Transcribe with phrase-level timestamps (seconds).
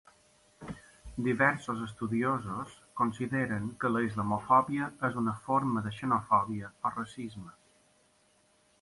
[1.27, 7.59] Diversos estudiosos consideren que la islamofòbia és una forma de xenofòbia o racisme.